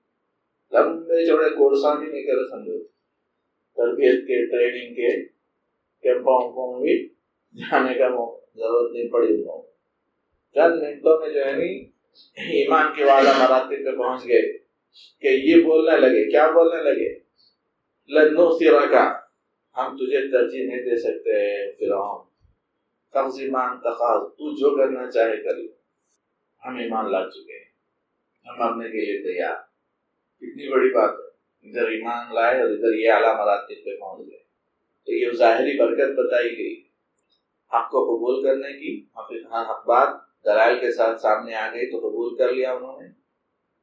[0.73, 2.98] لمبے چوڑے کورساں بھی نہیں کرے سمجھو۔
[3.79, 5.25] تربیت کے، ٹریننگ کے
[6.03, 7.09] کیمپوں کو بھی
[7.55, 8.09] جانے کا
[8.55, 9.71] ضرورت نہیں پڑی ان کو۔
[10.55, 11.85] چند منٹوں میں جو ہے نی
[12.37, 14.59] ایمان کے والا مراتب پہ پہنچ گئے
[15.21, 17.19] کہ یہ بولنے لگے، کیا بولنے لگے؟
[18.09, 19.19] لنو سیرا کا
[19.77, 22.29] ہم تجھے ترجیح نہیں دے سکتے، فرعون۔
[23.11, 25.73] تقزیمان تقاض، تو جو کرنا چاہے کر لو
[26.67, 27.65] ہم ایمان لا چکے ہیں۔
[28.49, 29.55] ہم اپنے کے لیے تیار۔
[30.37, 31.28] کتنی بڑی بات ہے۔
[31.63, 34.39] ادھر ایمان لائے اور ادھر یہ اعلیٰ مراتب پہ پہنچ گئے۔
[35.07, 36.81] تو یہ ظاہری برکت بتائی گئی۔
[37.75, 39.05] حق کو قبول کرنے کی
[39.47, 40.09] ہاں حق بات
[40.45, 43.09] دلائل کے ساتھ سامنے آ گئی تو قبول کر لیا انہوں نے۔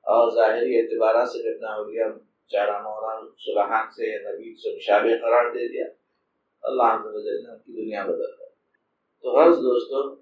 [0.01, 2.07] اور ظاہری اعتبارات سے کتنا ہو گیا،
[2.47, 5.85] چارہ مورا سلحان سے نبی سے مشابہ قرار دے دیا۔
[6.63, 8.45] اللہ نے ان کی دنیا بدل کر۔
[9.21, 10.15] تو غرض دوستو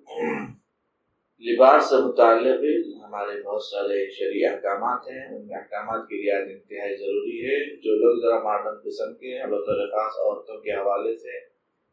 [1.39, 6.95] لباس سے متعلق بھی ہمارے بہت سارے شرعی احکامات ہیں، ان احکامات کی رعایت انتہائی
[6.95, 11.37] ضروری ہے۔ جو لوگ ذرا ماڈرن قسم کے ہیں بطور خاص عورتوں کے حوالے سے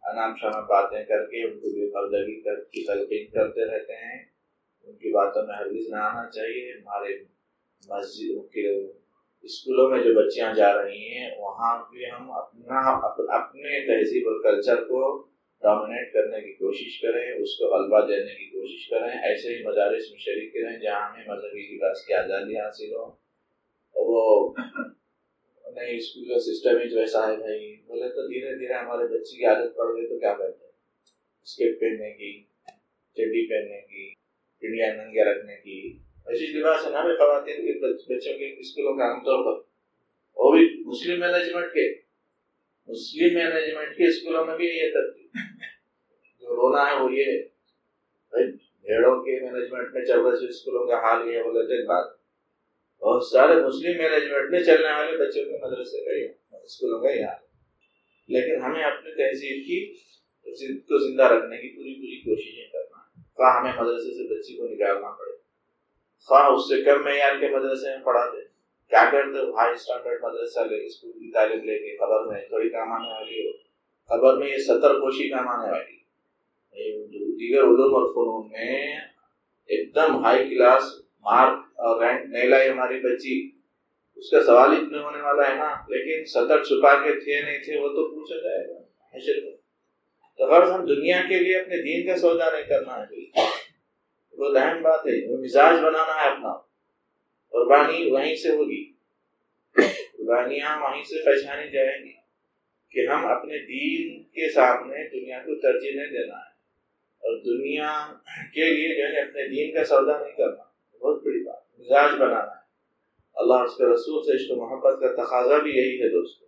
[0.03, 4.25] انام شام باتیں کر کے ان کو بے پردگی کر کی تلقین کرتے رہتے ہیں۔
[4.85, 7.09] ان کی باتوں میں ہرگز نہ آنا چاہیے۔ ہمارے
[7.89, 8.87] مسجد کے
[9.43, 12.91] اسکولوں میں جو بچیاں جا رہی ہیں، وہاں پہ ہم اپنا،
[13.39, 15.31] اپنے تہذیب اور کلچر کو
[15.63, 20.11] ڈومینیٹ کرنے کی کوشش کریں، اس کو غلبہ دینے کی کوشش کریں۔ ایسے ہی مدارس
[20.11, 23.13] میں شریک کریں جہاں ہمیں مذہبی لباس کی آزادی حاصل ہو۔
[23.95, 24.55] وہ
[25.75, 29.37] نہیں، اسکول کا سسٹم ہی جو ایسا ہے بھائی۔ بولے تو دھیرے دھیرے ہمارے بچے
[29.37, 30.73] کی عادت پڑ گئی تو کیا کرتے ہیں؟
[31.43, 32.43] اسکیپ پہننے کی،
[33.15, 34.15] چڈی پہننے کی
[34.61, 39.05] پنڈیا ننگیا رکھنے کی۔ ایسی لباس ہے نا بھی خواتین کے بچوں کے اسکولوں کا
[39.05, 39.63] عام طور پر۔
[40.37, 41.95] وہ بھی مسلم مینجمنٹ کے،
[42.89, 45.20] مسلم مینجمنٹ کے اسکولوں میں بھی یہ ترتیب
[46.41, 47.43] جو رونا ہے وہ یہ
[48.83, 52.21] بھیڑوں کے مینجمنٹ میں چل رہے اسکولوں کا حال یہ بولے تو ایک بات۔
[53.01, 57.25] بہت سارے مسلم مینجمنٹ میں چلنے والے بچوں کے مدرسے کا یہ، اسکولوں کا یہ
[57.25, 57.51] حال۔
[58.29, 59.95] لیکن ہمیں اپنی تہذیب کی
[60.79, 64.69] کو زندہ رکھنے کی پوری پوری کوششیں کرنا ہے۔ خواہ ہمیں مدرسے سے بچی کو
[64.69, 65.37] نکالنا پڑے۔
[66.27, 68.45] خواہ اس سے کم معیار کے مدرسے میں پڑھا دے
[68.89, 72.93] کیا کرتے ہائی اسٹینڈرڈ مدرسہ لے، اسکول کی تعلیم لے کے، خبر میں تھوڑی کام
[72.93, 73.70] آنے والی ہو۔
[74.11, 76.01] خبر میں یہ ستر کوشی کام آنے والی
[77.33, 78.97] دیگر علوم اور فنون میں
[79.67, 80.83] ایک دم ہائی کلاس
[81.21, 83.51] مارک اور رینک نہیں لائی ہماری بچی۔
[84.17, 87.81] اس کا سوال اتنے ہونے والا ہے نا، لیکن ستر چھپا کے تھے نہیں تھے
[87.81, 88.81] وہ تو پوچھا جائے گا۔
[90.39, 93.31] تو غرض ہم دنیا کے لیے اپنے دین کا سودا نہیں کرنا ہے۔
[94.37, 96.57] بہت اہم بات ہے، وہ مزاج بنانا ہے اپنا۔
[97.51, 98.93] قربانی وہیں سے ہوگی۔
[100.19, 102.20] قربانیاں وہیں سے پہچانی جائیں گی۔
[102.91, 106.51] کہ ہم اپنے دین کے سامنے دنیا کو ترجیح نہیں دینا ہے۔
[107.21, 108.13] اور دنیا
[108.55, 110.63] کے لیے جو ہے اپنے دین کا سودا نہیں کرنا۔
[110.99, 112.61] بہت بڑی بات۔ مزاج بنانا ہے۔
[113.35, 116.47] اللہ اس کے رسول سے عشق و محبت کا تقاضا بھی یہی ہے دوستو۔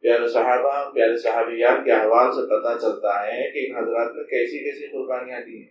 [0.00, 4.58] پیارے صحابہ، پیارے صحابیات کے احوال سے پتہ چلتا ہے کہ ان حضرات نے کیسی
[4.58, 5.70] کیسی قربانیاں دی ہیں۔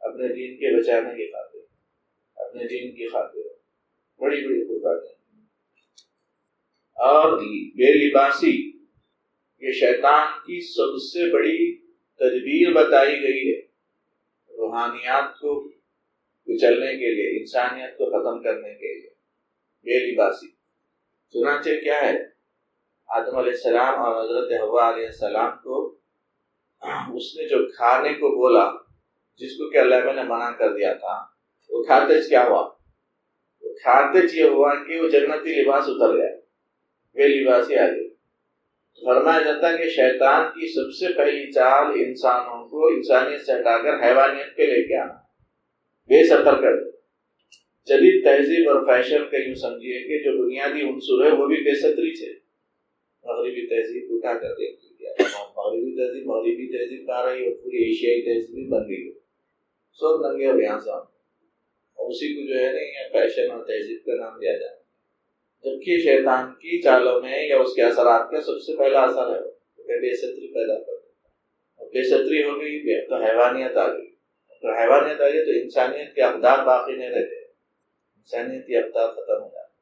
[0.00, 1.58] اپنے دین کے بچانے کی خاطر۔
[2.36, 3.38] اپنے دین کی خاطر۔
[4.18, 5.46] بڑی بڑی قربانیاں۔
[6.94, 8.71] اور بے لباسی۔
[9.62, 11.76] یہ شیطان کی سب سے بڑی
[12.18, 13.60] تدبیر بتائی گئی ہے
[14.56, 15.68] روحانیات کو
[16.46, 19.10] کچلنے کے لیے، انسانیت کو ختم کرنے کے لیے،
[19.84, 20.48] بے لباسی۔
[21.32, 22.18] چنانچہ کیا ہے؟
[23.08, 25.98] آدم علیہ السلام اور حضرت ہوا علیہ السلام کو
[27.16, 28.70] اس نے جو کھانے کو بولا،
[29.36, 31.24] جس کو کہ اللہ نے منع کر دیا تھا،
[31.70, 32.68] وہ کھاتے کیا ہوا؟
[33.62, 36.36] وہ کھاتے یہ ہوا کہ وہ جنتی لباس اتر گیا
[37.14, 38.01] وہ لباس ہی آ گئی
[38.98, 43.76] فرمایا جاتا ہے کہ شیطان کی سب سے پہلی چال انسانوں کو انسانیت سے ہٹا
[43.82, 45.12] کر حیوانیت پہ لے کے آنا
[46.10, 46.90] بے سطر کر دے
[47.88, 51.74] جدید تہذیب اور فیشن کا یوں سمجھیے کہ جو بنیادی عنصر ہے وہ بھی بے
[51.74, 52.32] ستری سے۔
[53.24, 55.12] مغربی تہذیب اٹھا کر دیکھ لیا
[55.56, 59.10] مغربی تہذیب مغربی تہذیب کہا رہی اور پوری ایشیائی تہذیب بھی بن گئی
[60.00, 64.04] سب ننگے اور یہاں سے اور اسی کو جو ہے نا یہ فیشن اور تہذیب
[64.06, 64.81] کا نام دیا جائے
[65.64, 69.52] جبکہ شیطان کی چالوں میں یا اس کے اثرات کا سب سے پہلا اثر ہے
[70.00, 74.06] بے ستری پیدا کر دیتا بے ستری ہو گئی تو حیوانیت آ گئی۔
[74.62, 79.42] تو حیوانیت آ گئی تو انسانیت کے اقدار باقی نہیں رہتے۔ انسانیت کے اقدار ختم
[79.42, 79.72] ہو جاتے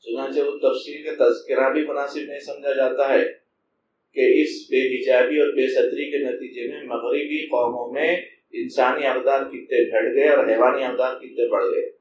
[0.00, 3.24] چنانچہ وہ تفصیل کا تذکرہ بھی مناسب نہیں سمجھا جاتا ہے
[4.14, 8.16] کہ اس بے حجابی اور بے ستری کے نتیجے میں مغربی قوموں میں
[8.52, 11.93] انسانی اقدار کتنے گھٹ گئے اور حیوانی اقدار کتنے بڑھ گئے۔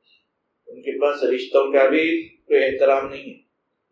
[0.73, 3.43] ان کے پاس رشتوں کا بھی کوئی احترام نہیں ہے۔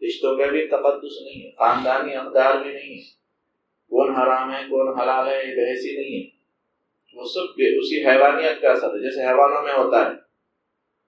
[0.05, 3.01] رشتوں کا بھی تقدس نہیں ہے، خاندانی اقدار بھی نہیں ہے۔
[3.89, 6.29] کون حرام ہے، کون حلال ہے، یہ بحث ہی نہیں ہے۔
[7.13, 10.31] وہ سب بھی اسی حیوانیت کا اثر ہے، جیسے حیوانوں میں ہوتا ہے۔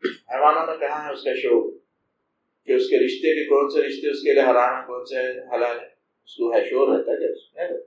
[0.09, 1.73] حیوانوں میں کہاں ہے اس کا شوق
[2.65, 5.15] کہ اس کے رشتے کے کون سے رشتے اس کے لیے حرام ہے کون سے
[5.55, 5.85] حلال ہے
[6.25, 7.77] اس کو ہے شور رہتا ہے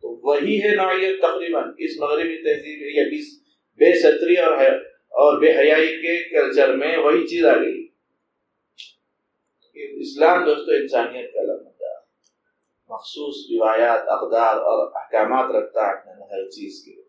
[0.00, 3.42] تو وہی ہے نوعیت تقریباً۔ اس مغربی تہذیب یا اس
[3.76, 4.87] بے ستری اور ہے۔
[5.18, 7.86] اور بے حیائی کے کلچر میں وہی چیز آ گئی
[10.00, 11.94] اسلام دوستو انسانیت کا لمحہ
[12.90, 17.00] مخصوص روایات، اقدار اور احکامات رکھتا ہے ہر چیز کے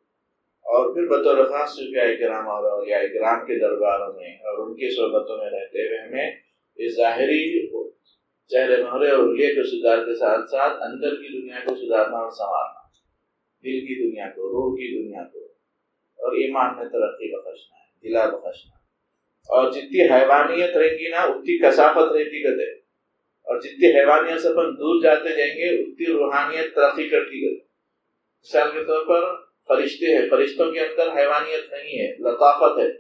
[0.65, 4.95] اور پھر بطور خاص صوفیاء کرام اور اولیاء کرام کے درباروں میں اور ان کی
[4.95, 6.32] صحبتوں میں رہتے ہوئے ہمیں
[6.80, 7.39] اس ظاہری
[8.52, 12.32] چہرے مہرے اور حلیے کے سدھار کے ساتھ ساتھ اندر کی دنیا کو سدھارنا اور
[12.32, 12.88] سنوارنا،
[13.63, 15.45] دل کی دنیا کو، روح کی دنیا کو،
[16.19, 18.75] اور ایمان میں ترقی بخشنا۔ دلا بخشنا۔
[19.47, 22.71] اور جتنی حیوانیت رہے گی نا، اتنی کثافت رہتی گدے۔
[23.43, 27.55] اور جتنی حیوانیت سے اپن دور جاتے جائیں گے، اتنی روحانیت ترقی کرتی گئی
[28.43, 32.91] مثال کے طور پر فرشتے ہیں۔ فرشتوں کے اندر حیوانیت نہیں ہے، لطافت ہے۔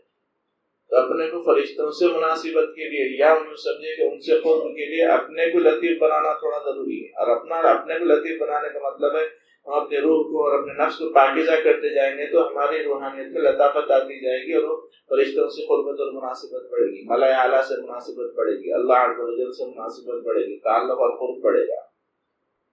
[0.89, 4.75] تو اپنے کو فرشتوں سے مناسبت کے لیے یا یوں سمجھے کہ ان سے خود
[4.75, 8.69] کے لیے اپنے کو لطیف بنانا تھوڑا ضروری ہے۔ اور اپنا اپنے کو لطیف بنانے
[8.69, 9.38] کا مطلب ہے
[9.69, 13.27] ہم اپنے روح کو اور اپنے نفس کو پاکیزہ کرتے جائیں گے تو ہماری روحانیت
[13.27, 17.61] میں لطافت آتی جائے گی اور فرشتوں سے قربت اور مناسبت بڑھے گی۔ ملا اعلیٰ
[17.61, 21.81] سے مناسبت بڑھے گی۔ اللہ عز سے مناسبت بڑھے گی۔ تعلق اور قرب بڑھے گا۔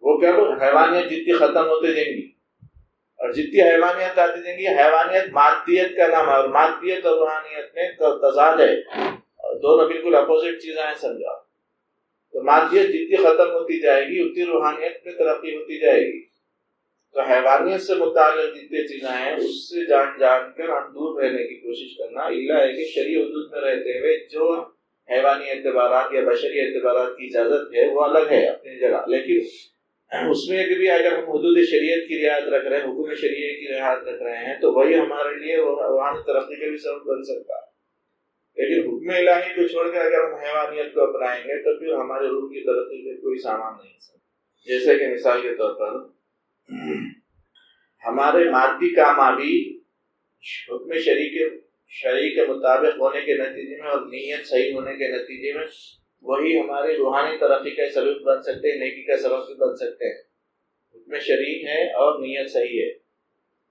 [0.00, 2.30] وہ کیا حیوانیت جتنی ختم ہوتے جائیں گی
[3.16, 7.64] اور جتنی حیوانیت آتی جائیں گی، حیوانیت مادیت کا نام ہے اور مادیت اور روحانیت
[7.74, 8.76] میں تضاد ہے۔
[9.62, 11.34] دونوں بالکل اپوزٹ چیزیں ہیں، سمجھا؟
[12.32, 16.25] تو مادیت جتنی ختم ہوتی جائے گی، اتنی روحانیت میں ترقی ہوتی جائے گی۔
[17.16, 21.46] تو حیوانیت سے متعلق جتنے چیزیں ہیں، اس سے جان جان کر ہم دور رہنے
[21.46, 24.64] کی کوشش کرنا۔ اللہ ہے کہ شریع حدود میں رہتے ہوئے جو
[25.10, 29.40] حیوانی اعتبارات یا بشری اعتبارات کی اجازت ہے، وہ الگ ہے اپنی جگہ۔ لیکن
[30.30, 33.78] اس میں بھی اگر ہم حدود شریعت کی رعایت رکھ رہے ہیں، حکم شریعت کی
[33.78, 37.54] رعایت رکھ رہے ہیں، تو وہی ہمارے لیے روحانی ترقی کا بھی سبب بن سکتا
[37.54, 37.66] ہے۔
[38.56, 42.26] لیکن حکم الہی کو چھوڑ کر اگر ہم حیوانیت کو اپنائیں گے، تو پھر ہمارے
[42.26, 44.18] روح کی ترقی کا کوئی سامان نہیں سکتا
[44.66, 46.15] جیسے کہ مثال کے طور پر
[48.06, 49.80] ہمارے مادی کام ابھی
[50.68, 51.52] حکم شریک
[51.88, 55.66] شریع کے مطابق ہونے کے نتیجے میں اور نیت صحیح ہونے کے نتیجے میں
[56.22, 60.04] وہی ہمارے روحانی ترقی کا سبب بن سکتے ہیں، نیکی کا سبب بھی بن سکتے
[60.04, 60.22] ہیں۔
[60.94, 62.92] حکم شریک ہے اور نیت صحیح ہے۔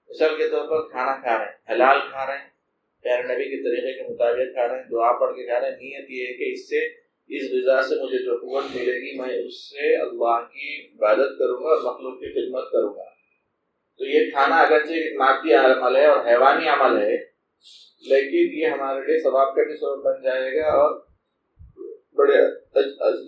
[0.08, 2.50] مثال کے طور پر کھانا کھا رہے ہیں، حلال کھا رہے ہیں
[3.02, 5.76] پیر نبی کے طریقے کے مطابق کھا رہے ہیں، دعا پڑھ کے کھا رہے ہیں،
[5.76, 9.34] نیت یہ ہے کہ اس سے اس غذا سے مجھے جو قوت ملے گی، میں
[9.36, 13.08] اس سے اللہ کی عبادت کروں گا اور مخلوق کی خدمت کروں گا۔
[14.00, 17.16] تو یہ کھانا اگرچہ مادی عمل ہے اور حیوانی عمل ہے،
[18.04, 20.94] لیکن یہ ہمارے لیے ثواب کا بھی سبب بن جائے گا اور
[22.18, 22.36] بڑے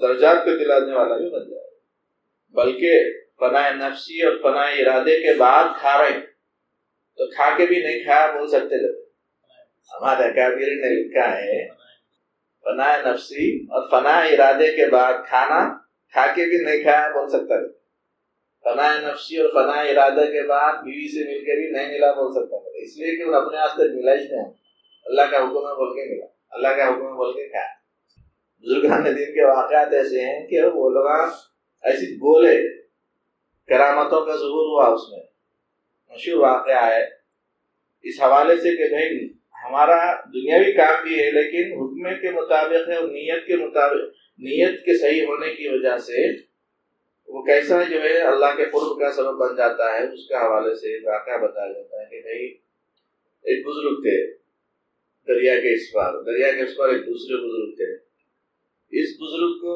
[0.03, 1.77] درجات کو دلانے والا بھی بن جائے گا۔
[2.55, 6.21] بلکہ فنا نفسی اور فنا ارادے کے بعد کھا رہے ہیں،
[7.19, 8.93] تو کھا کے بھی نہیں کھایا بول سکتے تھے
[9.91, 11.59] ہمارا کابیر نے لکھا ہے
[12.69, 15.79] فنا نفسی اور فنا ارادے کے بعد کھانا
[16.13, 17.79] کھا کے بھی نہیں کھایا بول سکتا تھا
[18.65, 22.33] فنا نفسی اور فنا ارادہ کے بعد بیوی سے مل کے بھی نہیں ملا بول
[22.33, 24.53] سکتا تھا اس لیے کہ وہ اپنے آج تک ملا ہی نہیں
[25.07, 27.67] اللہ کا حکم ہے بول کے ملا۔ اللہ کا حکم ہے بول کے کھایا۔
[28.61, 31.31] بزرگان دین کے واقعات ایسے ہیں کہ وہ لوگ
[31.83, 32.83] ایسی بولے
[33.69, 35.21] کرامتوں کا ظہور ہوا اس میں۔
[36.11, 37.05] مشہور واقعہ ہے۔
[38.03, 39.99] اس حوالے سے کہ بھائی ہمارا
[40.35, 44.05] دنیاوی کام بھی ہے، لیکن حکم کے مطابق ہے اور نیت کے مطابق،
[44.39, 46.27] نیت کے صحیح ہونے کی وجہ سے
[47.29, 50.75] وہ کیسا جو ہے اللہ کے قرب کا سبب بن جاتا ہے، اس کے حوالے
[50.75, 52.47] سے واقعہ بتایا جاتا ہے کہ بھائی
[53.45, 54.17] ایک بزرگ تھے
[55.29, 57.91] دریا کے اس پار، دریا کے اس پار ایک دوسرے بزرگ تھے۔
[58.93, 59.75] اس بزرگ کو،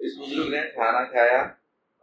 [0.00, 1.40] اس بزرگ نے کھانا کھایا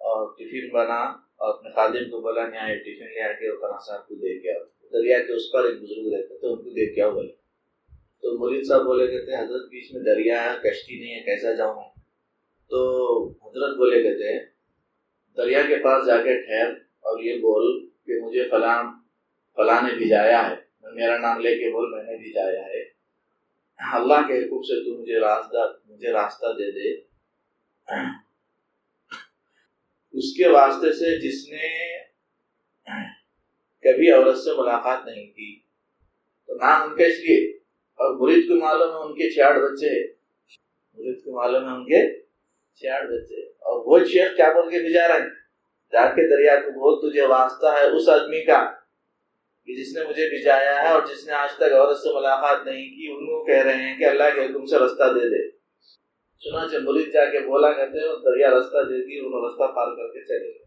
[0.02, 1.02] اور ٹفن بنا
[1.38, 4.58] اور اپنے خادم کو بولا یہاں ٹفن لے آ کے اور صاحب کو دے کے
[4.58, 4.64] آؤ۔
[4.94, 7.32] دریا کے اس پر ایک بزرگ رہتے تھے، ان کو دے کے آؤ بولے۔
[8.22, 11.54] تو مرید صاحب بولے کہتے ہیں حضرت بیچ میں دریا ہے، کشتی نہیں ہے، کیسا
[11.54, 11.90] جاؤں میں؟
[12.70, 14.46] تو حضرت بولے کہتے ہیں
[15.38, 18.84] دریا کے پاس جا کے ٹھہر اور یہ بول کہ مجھے فلاں
[19.56, 20.56] فلاں نے بھیجایا ہے۔
[20.94, 22.84] میرا نام لے کے بول، میں نے بھیجایا ہے۔
[23.94, 27.02] اللہ کے حکم سے تو مجھے راستہ مجھے راستہ دے دے۔
[30.12, 31.98] اس کے واسطے سے جس نے
[33.84, 35.60] کبھی عورت سے ملاقات نہیں کی۔
[36.48, 37.52] تو نام ان کا اس لیے۔
[37.92, 40.14] اور مرید کو معلوم ہے ان کے چار بچے۔ ہیں
[40.94, 42.20] مرید کو معلوم ہے ان کے
[42.76, 45.30] چار بچے۔ اور وہ شیخ کیا بول کے بھیجا رہے ہیں؟
[45.92, 48.72] جا کے دریا کو بہت تجھے واسطہ ہے اس آدمی کا
[49.66, 52.86] کہ جس نے مجھے بھیجایا ہے اور جس نے آج تک عورت سے ملاقات نہیں
[52.86, 55.52] کی، ان کو کہہ رہے ہیں کہ اللہ کے حکم سے رستہ دے دے۔
[56.40, 60.08] چنانچہ مرید جا کے بولا، کہتے ہیں دریا رستہ دے دی انہوں رستہ پار کر
[60.08, 60.61] کے چلے گئے۔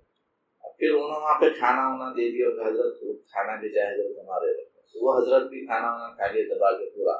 [0.79, 5.51] پھر انہوں وہاں پہ کھانا وانا دے دیا حضرت کھانا بھیجا حضرت ہمارے وہ حضرت
[5.51, 7.13] بھی کھانا وانا کھا لیا، دبا کے پورا۔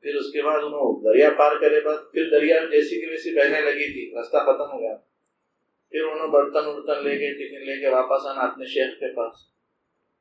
[0.00, 3.60] پھر اس کے بعد انہوں دریا پار کرے بعد پھر دریا جیسی کی ویسی بہنے
[3.60, 4.96] لگی تھی راستہ ختم ہو گیا۔
[5.90, 9.34] پھر انہوں برتن ورتن لے کے ٹفن لے کے واپس آنا اپنے شیخ کے پاس۔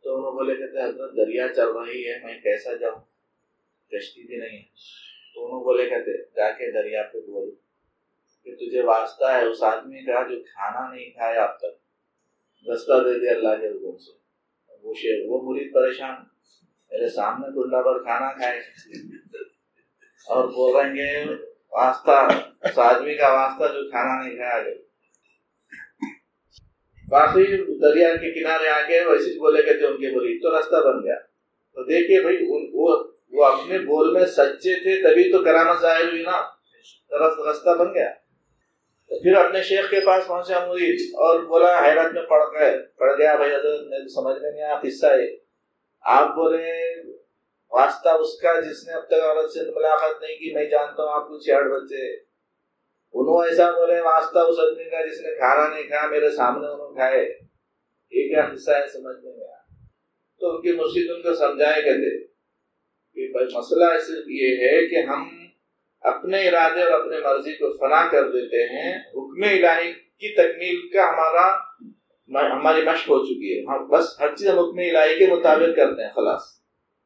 [0.04, 3.00] تو انہوں بولے، کہتے حضرت دریا چل رہی ہے، میں کیسا جاؤں؟
[3.92, 4.64] کشتی بھی نہیں ہے۔
[5.34, 7.52] تو انہوں بولے، کہتے، جا کے دریا پہ بول
[8.44, 11.83] کہ تجھے واسطہ ہے، اس آدمی کا جو کھانا نہیں کھایا اب تک۔
[12.72, 14.12] رستہ دے دے اللہ کے حکم سے۔
[14.84, 16.16] وہ شیر، وہ مرید پریشان۔
[16.92, 18.60] میرے سامنے ٹنڈا پر کھانا کھائے۔
[20.30, 21.26] اور بول رہے ہیں
[21.72, 22.28] واسطہ
[22.62, 24.70] اس آدمی کا واسطہ جو کھانا نہیں کھایا جو
[27.10, 27.44] باقی
[27.80, 31.04] دریا کے کنارے آ گئے ویسے بولے گئے تھے ان کے مرید۔ تو راستہ بن
[31.04, 31.16] گیا۔
[31.74, 32.38] تو دیکھیے بھائی
[32.74, 36.42] وہ وہ اپنے بول میں سچے تھے، تبھی تو کرامت ظاہر ہوئی نا۔
[37.20, 38.12] راستہ بن گیا۔
[39.22, 43.36] پھر اپنے شیخ کے پاس پہنچا مرید اور بولا حیرت میں پڑ گئے، پڑ گیا
[43.36, 45.36] بھائی حضرت سمجھ میں نہیں آیا قصہ ہے
[46.02, 47.02] آپ بولے،
[47.72, 51.14] واسطہ اس کا جس نے اب تک عورت سے ملاقات نہیں کی، میں جانتا ہوں
[51.14, 52.14] آپ کو چھیاڑ بچے۔
[53.14, 56.96] انہوں ایسا بولے، واسطہ اس آدمی کا جس نے کھانا نہیں کھایا، میرے سامنے انہوں
[56.96, 57.22] کھائے۔
[58.12, 59.86] یہ کیا قصہ ہے، سمجھ میں نہیں آیا۔
[60.40, 62.20] تو ان کی مرشید ان کو سمجھائے کہتے
[63.16, 65.43] کہ بھائی مسئلہ صرف یہ ہے کہ ہم
[66.04, 71.10] اپنے ارادے اور اپنے مرضی کو فنا کر دیتے ہیں، حکم الہی کی تکمیل کا
[71.10, 71.58] ہمارا
[72.60, 76.04] ہماری مشق ہو چکی ہے۔ ہم بس ہر چیز ہم حکم الہی کے مطابق کرتے
[76.04, 76.42] ہیں، خلاص۔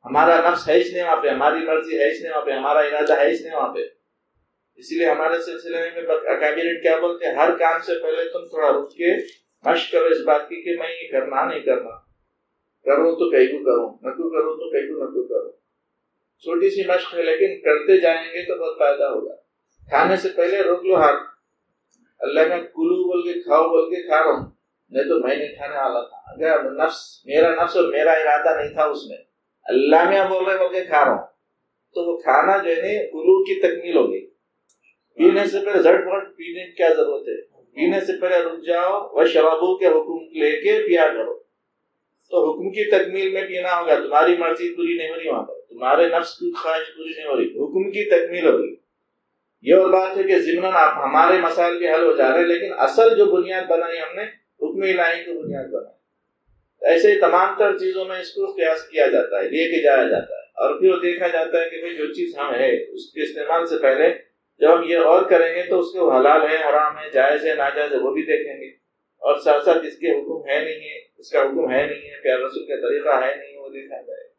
[0.05, 2.79] ہمارا نفس ہے اس نہیں وہاں پہ، ہماری مرضی ہے اس نہیں وہاں پہ، ہمارا
[2.79, 3.79] ارادہ ہے اس نہیں وہاں پہ۔
[4.75, 8.69] اسی لیے ہمارے سلسلے میں اکابرین کیا بولتے ہیں، ہر کام سے پہلے تم تھوڑا
[8.69, 9.15] رک کے
[9.65, 12.07] مشق کرو اس بات کی کہ میں یہ کرنا نہیں کرنا۔
[12.85, 15.66] کروں تو کہیں کو کروں، نہ کروں تو کہیں کو نہ کروں۔
[16.39, 19.35] چھوٹی سی مشق ہے، لیکن کرتے جائیں گے تو بہت فائدہ ہوگا۔
[19.89, 21.23] کھانے سے پہلے روک لو ہاتھ۔
[22.19, 24.51] اللہ میں کلو بول کے کھاؤ بول کے کھا رہا ہوں۔
[24.89, 28.73] نہیں تو میں نہیں کھانے والا تھا۔ اگر نفس، میرا نفس اور میرا ارادہ نہیں
[28.73, 29.17] تھا اس میں،
[29.63, 31.27] اللہ میں بول رہے بول کے کھا رہا ہوں۔
[31.93, 34.27] تو وہ کھانا جو ہے کلو کی تکمیل ہوگی
[35.15, 39.07] پینے سے پہلے زٹ بٹ پینے کی کیا ضرورت ہے؟ پینے سے پہلے رک جاؤ
[39.11, 41.39] وہ شرابوں کے حکم لے کے پیا کرو۔
[42.29, 45.56] تو حکم کی تکمیل میں پینا ہوگا۔ تمہاری مرضی پوری نہیں ہو رہی وہاں پر۔
[45.77, 48.75] تمہارے نفس کی خواہش پوری نہیں ہو رہی، حکم کی تکمیل ہو رہی۔
[49.61, 52.73] یہ اور بات ہے کہ ضمن آپ ہمارے مسائل بھی حل ہو جا رہے لیکن
[52.77, 54.23] اصل جو بنیاد بنائی ہم نے،
[54.61, 55.97] حکم الہی کی بنیاد بنائی۔
[56.93, 60.03] ایسے ہی تمام تر چیزوں میں اس کو قیاس کیا جاتا ہے، لے کے جایا
[60.03, 63.23] جاتا ہے۔ اور پھر دیکھا جاتا ہے کہ بھائی جو چیز ہم ہے، اس کے
[63.23, 64.13] استعمال سے پہلے
[64.59, 67.53] جب ہم یہ اور کریں گے تو اس کے حلال ہے، حرام ہے، جائز ہے،
[67.53, 68.67] ناجائز ہے، وہ بھی دیکھیں گے۔
[69.17, 72.21] اور ساتھ ساتھ اس کے حکم ہے نہیں ہے، اس کا حکم ہے نہیں ہے
[72.21, 74.36] پیار رسول کا طریقہ ہے نہیں، وہ دیکھا جائے۔ گا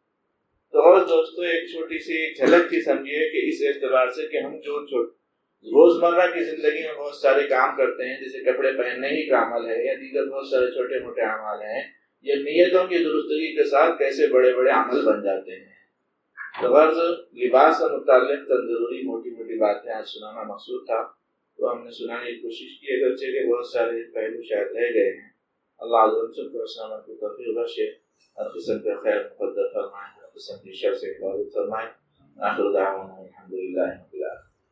[0.73, 4.57] تو اور دوستو، ایک چھوٹی سی جھلک کی سمجھیے کہ اس اعتبار سے کہ ہم
[4.57, 5.03] جو
[5.67, 9.43] روز مرہ کی زندگی میں بہت سارے کام کرتے ہیں، جیسے کپڑے پہننے ہی کا
[9.43, 11.83] عمل ہے، یا دیگر بہت سارے چھوٹے موٹے عمل ہیں،
[12.23, 15.79] یہ نیتوں کی درستگی کے ساتھ کیسے بڑے بڑے عمل بن جاتے ہیں؟
[16.63, 16.97] تو غرض،
[17.33, 21.03] لباس سے متعلق ضروری موٹی موٹی باتیں آج سنانا مقصود تھا،
[21.59, 25.11] تو ہم نے سنانے کی کوشش کی، اگرچہ کہ بہت سارے پہلو شاید رہ گئے
[25.11, 25.29] ہیں۔
[25.79, 27.91] اللہ عز سب کو اسلامت کی توفیق بخشے
[28.37, 31.87] ہر قسم کے خیر مقدر فرمائے۔ ہر قسم کی شر سے حفاظت فرمائے
[32.39, 34.48] آخر دعوانا الحمدللہ رب العالمین